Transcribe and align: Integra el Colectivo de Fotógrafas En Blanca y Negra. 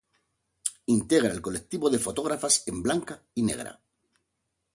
Integra 0.95 1.29
el 1.33 1.43
Colectivo 1.43 1.87
de 1.91 1.99
Fotógrafas 1.99 2.63
En 2.67 2.81
Blanca 2.81 3.21
y 3.35 3.43
Negra. 3.43 3.79